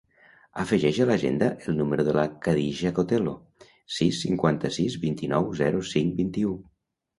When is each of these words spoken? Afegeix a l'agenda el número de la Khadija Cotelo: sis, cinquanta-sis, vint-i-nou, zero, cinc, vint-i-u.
Afegeix 0.61 0.99
a 1.03 1.05
l'agenda 1.09 1.49
el 1.71 1.77
número 1.81 2.05
de 2.07 2.15
la 2.19 2.23
Khadija 2.47 2.93
Cotelo: 3.01 3.35
sis, 3.99 4.23
cinquanta-sis, 4.27 4.99
vint-i-nou, 5.07 5.55
zero, 5.63 5.87
cinc, 5.95 6.19
vint-i-u. 6.25 6.61